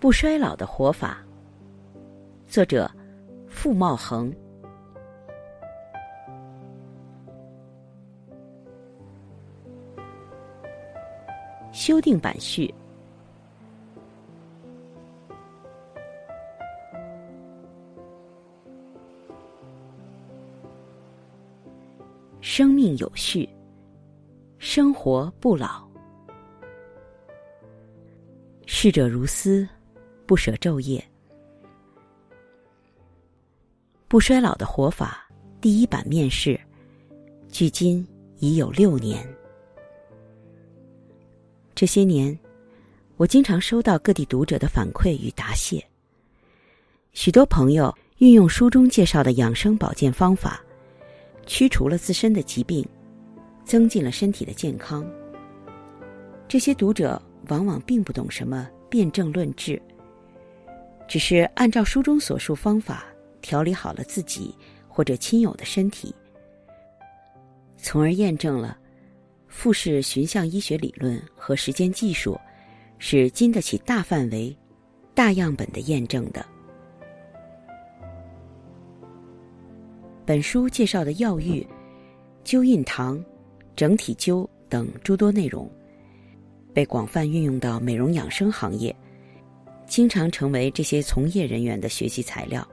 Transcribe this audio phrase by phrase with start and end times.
[0.00, 1.18] 不衰老的活法，
[2.48, 2.90] 作者
[3.46, 4.34] 傅茂恒。
[11.70, 12.74] 修订版序。
[22.40, 23.46] 生命有序，
[24.58, 25.86] 生活不老。
[28.64, 29.68] 逝者如斯，
[30.30, 31.04] 不舍昼夜。
[34.06, 35.28] 不衰老的活法
[35.60, 36.56] 第一版面世，
[37.48, 38.06] 距今
[38.38, 39.28] 已有六年。
[41.74, 42.38] 这些年，
[43.16, 45.84] 我经常收到各地读者的反馈与答谢。
[47.12, 50.64] 许多朋友运用书中介绍的养生保健方法。
[51.44, 52.88] 驱除了自身的疾病，
[53.64, 55.04] 增进了身体的健康。
[56.46, 59.82] 这些读者往往并不懂什么辨证论治，
[61.10, 63.04] 只是按照书中所述方法
[63.42, 64.54] 调理好了自己
[64.86, 66.14] 或者亲友的身体，
[67.76, 68.78] 从而验证了
[69.48, 72.38] 复式寻象医学理论和实践技术
[72.98, 74.56] 是经得起大范围、
[75.12, 76.46] 大样本的验证的。
[80.24, 81.66] 本书介绍的药浴、
[82.44, 83.20] 灸印堂、
[83.74, 85.68] 整体灸等诸多内容，
[86.72, 88.94] 被广泛运用到美容养生行业，
[89.90, 92.66] 经常成为这些从业人员的学习材料。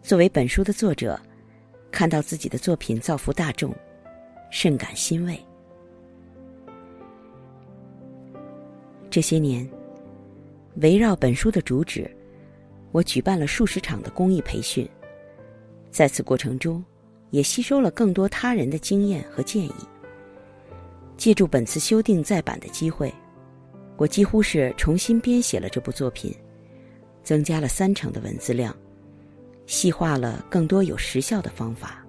[0.00, 1.20] 作为本书的作者，
[1.90, 3.74] 看到自己的作品造福大众，
[4.52, 5.36] 甚感欣慰。
[9.10, 9.68] 这些年，
[10.76, 12.08] 围绕本书的主旨，
[12.92, 14.88] 我举办了数十场的公益培训。
[15.90, 16.84] 在此过程中，
[17.30, 19.74] 也吸收了更多他人的经验和建议。
[21.16, 23.12] 借助本次修订再版的机会，
[23.96, 26.34] 我几乎是重新编写了这部作品，
[27.22, 28.76] 增加了三成的文字量，
[29.66, 32.04] 细化了更多有实效的方法。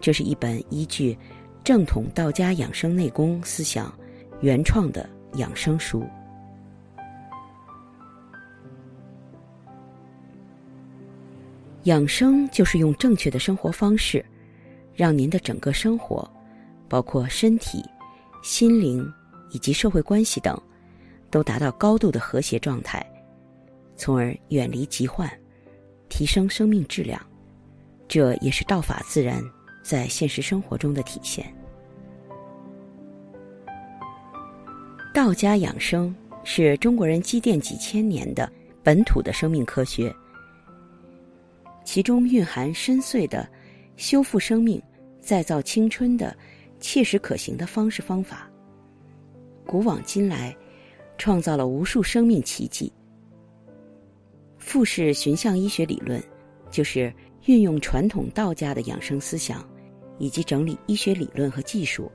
[0.00, 1.16] 这是一本依据
[1.62, 3.92] 正统道家养生内功思想
[4.40, 6.04] 原创的养生书。
[11.84, 14.24] 养生就是用正确的生活方式，
[14.94, 16.28] 让您的整个生活，
[16.88, 17.82] 包括身体、
[18.42, 19.10] 心灵
[19.50, 20.60] 以及社会关系等，
[21.30, 23.04] 都达到高度的和谐状态，
[23.96, 25.30] 从而远离疾患，
[26.08, 27.20] 提升生命质量。
[28.06, 29.42] 这也是道法自然
[29.82, 31.44] 在现实生活中的体现。
[35.12, 38.50] 道家养生是中国人积淀几千年的
[38.82, 40.14] 本土的生命科学。
[41.84, 43.48] 其中蕴含深邃的
[43.96, 44.80] 修复生命、
[45.20, 46.36] 再造青春的
[46.78, 48.48] 切实可行的方式方法。
[49.68, 50.56] 古往今来，
[51.18, 52.90] 创造了无数生命奇迹。
[54.56, 56.22] 复式寻象医学理论，
[56.70, 57.12] 就是
[57.44, 59.62] 运用传统道家的养生思想，
[60.16, 62.10] 以及整理医学理论和技术，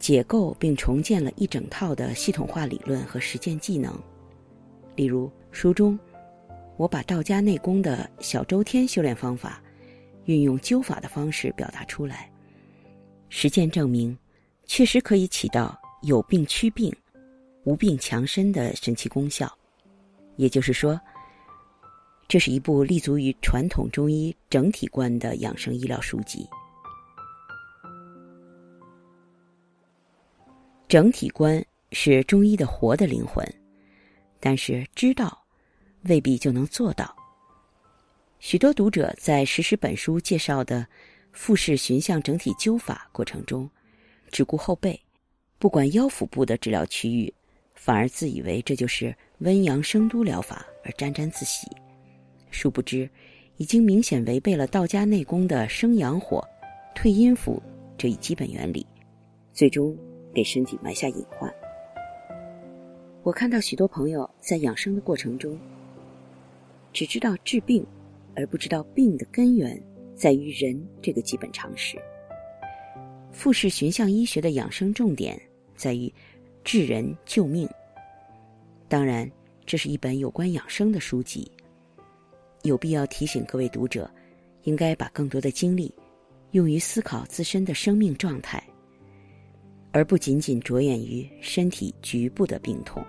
[0.00, 3.96] 解构并重建了一整套的系统化理论和实践技能。
[4.96, 5.96] 例如书中。
[6.76, 9.60] 我把道家内功的小周天修炼方法，
[10.26, 12.30] 运用灸法的方式表达出来。
[13.28, 14.16] 实践证明，
[14.64, 16.94] 确实可以起到有病祛病、
[17.64, 19.52] 无病强身的神奇功效。
[20.36, 21.00] 也就是说，
[22.26, 26.48] 这是一部立足于传统中医整体观的养生医疗书籍。
[30.88, 33.44] 整体观是中医的活的灵魂，
[34.40, 35.44] 但是知道。
[36.02, 37.14] 未必就能做到。
[38.38, 40.86] 许多读者在实施本书介绍的
[41.32, 43.68] 复式寻象整体灸法过程中，
[44.30, 44.98] 只顾后背，
[45.58, 47.32] 不管腰腹部的治疗区域，
[47.74, 51.66] 反而自以为这就是温阳生都疗法而沾沾自喜。
[52.50, 53.10] 殊不知，
[53.56, 56.46] 已经明显违背了道家内功的生阳火、
[56.94, 57.60] 退阴腑
[57.96, 58.86] 这一基本原理，
[59.52, 59.96] 最终
[60.32, 61.52] 给身体埋下隐患。
[63.24, 65.58] 我看到许多朋友在养生的过程中。
[66.90, 67.86] 只知道治病，
[68.34, 69.80] 而不知道病的根源
[70.16, 71.98] 在于人这个基本常识。
[73.30, 75.40] 复式寻象医学的养生重点
[75.78, 76.12] 在于
[76.64, 77.66] 治人救命。
[78.88, 79.30] 当然，
[79.64, 81.50] 这是一本有关养生的书籍，
[82.64, 84.10] 有必要提醒各位读者，
[84.64, 85.94] 应该把更多的精力
[86.50, 88.62] 用于思考自身的生命状态，
[89.92, 93.02] 而不仅仅着眼于身体局部的病痛。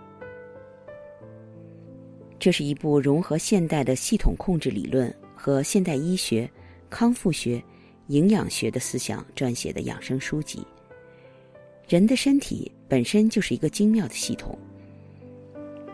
[2.38, 6.50] 这是一部融合现代的系统控制理论和现代医学、
[6.90, 7.62] 康复学、
[8.08, 10.66] 营养学的思想撰写的养生书籍。
[11.90, 14.56] 人的身体本身就是一个精妙的系统，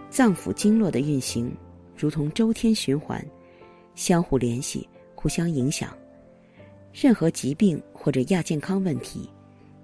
[0.10, 1.50] 脏腑经络的运行
[1.96, 3.26] 如同周天循环，
[3.96, 5.96] 相互联系，互相影响。
[6.92, 9.30] 任何疾病或者亚健康问题，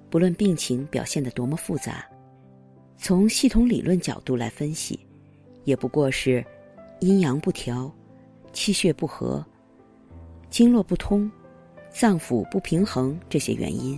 [0.09, 2.05] 不论病情表现得多么复杂，
[2.97, 4.99] 从系统理论角度来分析，
[5.63, 6.45] 也不过是
[6.99, 7.89] 阴阳不调、
[8.51, 9.41] 气血不和、
[10.49, 11.31] 经络不通、
[11.89, 13.97] 脏腑不平衡这些原因。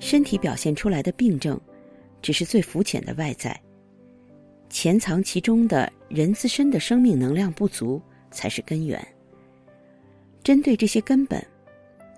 [0.00, 1.60] 身体表现出来的病症，
[2.20, 3.58] 只是最肤浅的外在。
[4.68, 8.00] 潜藏其中的人自身的生命能量不足，
[8.30, 9.06] 才是根源。
[10.42, 11.44] 针对这些根本，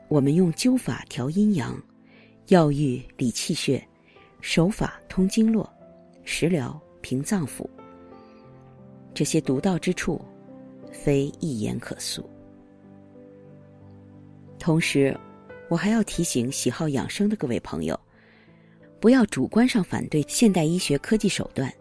[0.08, 1.76] 我们用灸法调阴阳，
[2.48, 3.82] 药浴理气血，
[4.40, 5.68] 手法通经络，
[6.24, 7.66] 食疗平脏腑。
[9.12, 10.20] 这些独到之处，
[10.92, 12.28] 非一言可诉。
[14.58, 15.18] 同时，
[15.72, 17.98] 我还要提醒喜好养生的各位朋友，
[19.00, 21.72] 不要主观上反对现代医学科技手段。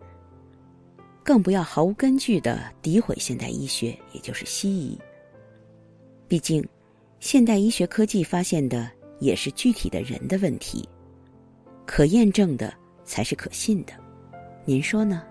[1.21, 4.97] 更不要毫无根据的诋毁现代医学，也就是西医。
[6.25, 6.65] 毕竟，
[7.19, 8.89] 现代医学科技发现的
[9.19, 10.87] 也是具体的人的问题，
[11.85, 12.73] 可验证的
[13.03, 13.91] 才是可信的。
[14.63, 15.21] 您说呢？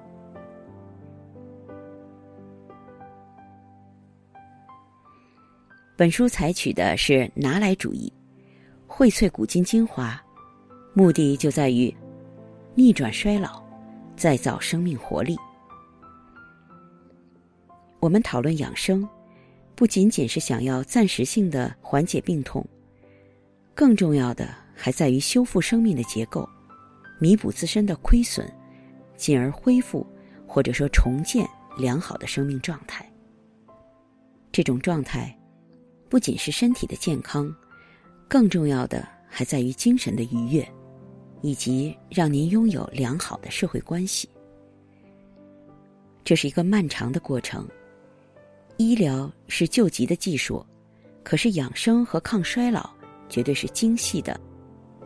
[5.96, 8.12] 本书采取的是拿来主义，
[9.00, 10.22] 荟萃古今精华，
[10.92, 11.90] 目的就在于
[12.74, 13.64] 逆转衰老，
[14.14, 15.38] 再造生命活力。
[17.98, 19.08] 我们讨论养生，
[19.74, 22.62] 不仅仅是想要暂时性的缓解病痛，
[23.74, 26.46] 更重要的还在于修复生命的结构，
[27.18, 28.52] 弥补自身的亏损，
[29.16, 30.06] 进而恢复
[30.46, 31.48] 或者说重建
[31.78, 33.10] 良好的生命状态。
[34.52, 35.34] 这种状态，
[36.10, 37.50] 不仅是身体的健康，
[38.30, 40.66] 更重要的还在于精神的愉悦，
[41.42, 44.30] 以及让您拥有良好的社会关系。
[46.22, 47.66] 这是一个漫长的过程。
[48.76, 50.64] 医疗是救急的技术，
[51.24, 52.88] 可是养生和抗衰老
[53.28, 54.40] 绝对是精细的、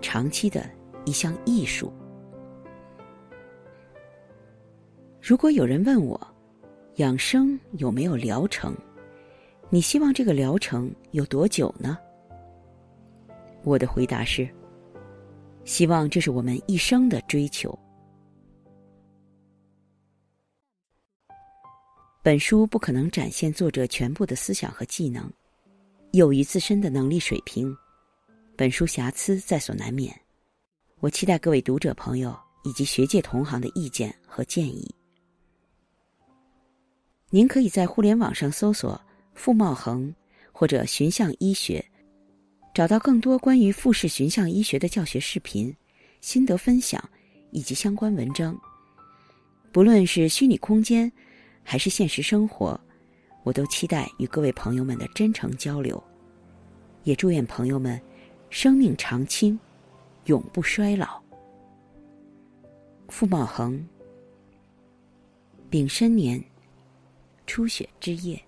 [0.03, 0.69] 长期的
[1.06, 1.91] 一项艺术。
[5.19, 6.20] 如果有人问我，
[6.97, 8.77] 养生有没有疗程？
[9.70, 11.99] 你希望这个疗程有多久呢？
[13.64, 14.49] 我的回答是：
[15.64, 17.76] 希望这是我们一生的追求。
[22.22, 25.31] 本书不可能展现作者全部的思想和技能，
[26.12, 27.75] 由于自身的能力水平，
[28.56, 30.14] 本书瑕疵在所难免。
[31.00, 32.34] 我期待各位读者朋友
[32.64, 34.94] 以及学界同行的意见和建议。
[37.31, 38.99] 您可以在互联网上搜索
[39.34, 40.14] “傅茂恒”
[40.52, 41.84] 或者“寻象医学”，
[42.75, 45.75] 找到更多关于复式寻象医学的教学视频、
[46.21, 47.03] 心得分享
[47.53, 48.55] 以及相关文章。
[49.73, 51.11] 不论是虚拟空间。
[51.67, 52.79] 还是现实生活，
[53.43, 56.01] 我都期待与各位朋友们的真诚交流，
[57.05, 57.98] 也祝愿朋友们
[58.51, 59.58] 生命长青，
[60.27, 61.19] 永不衰老。
[63.08, 63.82] 傅茂恒，
[65.70, 66.39] 丙申年
[67.46, 68.39] 初雪之夜。